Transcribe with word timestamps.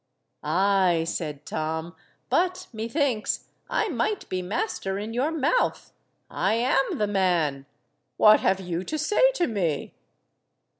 "Ay!" 0.41 1.03
said 1.05 1.45
Tom, 1.45 1.95
"but, 2.27 2.65
methinks, 2.73 3.49
I 3.69 3.87
might 3.89 4.27
be 4.29 4.41
master 4.41 4.97
in 4.97 5.13
your 5.13 5.29
mouth. 5.29 5.93
I 6.27 6.55
am 6.55 6.97
the 6.97 7.05
man: 7.05 7.67
what 8.17 8.39
have 8.39 8.59
you 8.59 8.83
to 8.83 8.97
say 8.97 9.29
to 9.33 9.45
me?" 9.45 9.93